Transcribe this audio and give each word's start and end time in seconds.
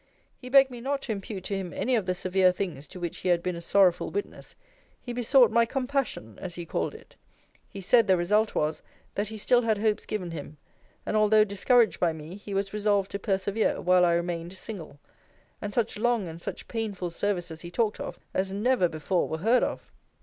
He 0.35 0.49
begged 0.49 0.71
me 0.71 0.81
not 0.81 1.03
to 1.03 1.11
impute 1.11 1.43
to 1.43 1.55
him 1.55 1.73
any 1.75 1.93
of 1.95 2.07
the 2.07 2.15
severe 2.15 2.51
things 2.51 2.87
to 2.87 2.99
which 2.99 3.19
he 3.19 3.29
had 3.29 3.43
been 3.43 3.55
a 3.55 3.61
sorrowful 3.61 4.09
witness. 4.09 4.55
He 4.99 5.13
besought 5.13 5.51
my 5.51 5.63
compassion, 5.67 6.39
as 6.41 6.55
he 6.55 6.65
called 6.65 6.95
it. 6.95 7.15
He 7.69 7.81
said, 7.81 8.07
the 8.07 8.17
result 8.17 8.55
was, 8.55 8.81
that 9.13 9.27
he 9.27 9.37
still 9.37 9.61
had 9.61 9.77
hopes 9.77 10.07
given 10.07 10.31
him; 10.31 10.57
and, 11.05 11.15
although 11.15 11.43
discouraged 11.43 11.99
by 11.99 12.13
me, 12.13 12.33
he 12.33 12.55
was 12.55 12.73
resolved 12.73 13.11
to 13.11 13.19
persevere, 13.19 13.79
while 13.79 14.03
I 14.03 14.13
remained 14.13 14.57
single. 14.57 14.97
And 15.61 15.71
such 15.71 15.99
long 15.99 16.27
and 16.27 16.41
such 16.41 16.67
painful 16.67 17.11
services 17.11 17.61
he 17.61 17.69
talked 17.69 17.99
of, 17.99 18.17
as 18.33 18.51
never 18.51 18.89
before 18.89 19.27
were 19.29 19.37
heard 19.37 19.61
of. 19.61 19.91